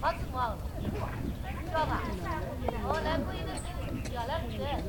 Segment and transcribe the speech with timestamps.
[0.00, 0.56] 好吃不好？
[1.64, 2.02] 知道吧？
[2.84, 4.56] 哦，来不一定是，要来不是。
[4.64, 4.86] 还是。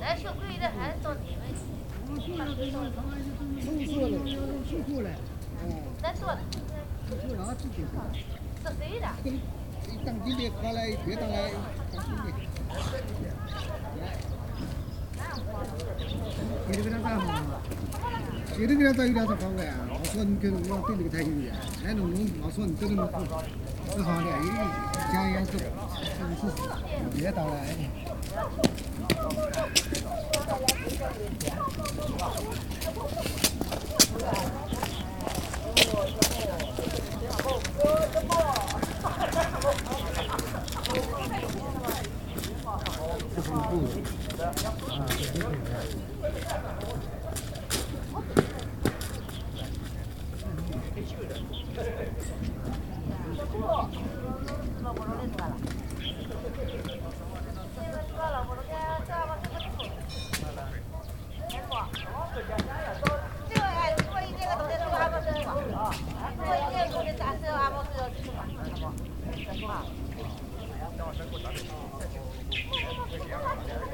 [0.00, 1.42] 来小贵一点还是到你们。
[2.08, 2.44] 弄错了，
[3.66, 5.10] 弄错了。
[5.60, 5.62] 哦。
[6.02, 6.38] 再说了。
[7.08, 7.76] 就拿自己。
[8.64, 9.06] 是谁的？
[10.04, 11.50] 当今的过来，别当来，
[11.92, 12.22] 当今的。
[16.68, 17.42] 你这个咋办嘛？
[18.58, 19.74] 你这个咋有点啥方法呀？
[19.88, 21.52] 我说你跟我对这个才有的，
[21.84, 22.86] 还弄弄，我说你这
[43.56, 43.86] 个弄
[61.72, 62.56] 好，这好
[63.06, 64.04] 的，因为家也是，
[64.50, 65.08] 是别当来。
[65.08, 65.94] 这是布的，啊，
[70.88, 73.85] Thank you.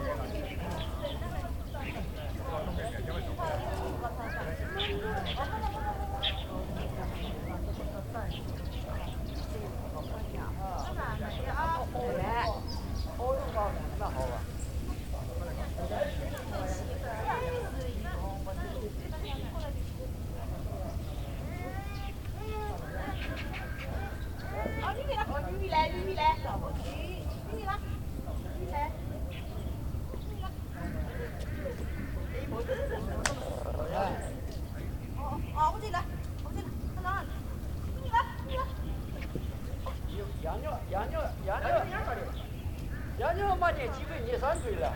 [40.52, 40.52] 这是布的。
[40.52, 41.68] 羊肉，羊肉，羊肉，
[43.20, 44.94] 羊肉嘛，这几个你三岁了。